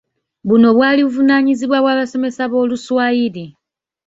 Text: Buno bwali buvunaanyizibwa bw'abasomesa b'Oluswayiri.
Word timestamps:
Buno 0.47 0.67
bwali 0.75 1.01
buvunaanyizibwa 1.05 1.77
bw'abasomesa 1.83 2.43
b'Oluswayiri. 2.51 3.45